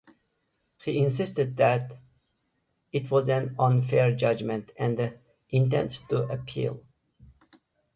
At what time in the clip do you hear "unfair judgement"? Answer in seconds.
3.59-4.71